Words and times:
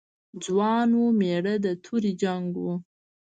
ځوان 0.43 0.89
و، 1.01 1.03
مېړه 1.19 1.55
د 1.65 1.67
تورې 1.83 2.11
جنګ 2.21 2.49
و. 2.63 2.65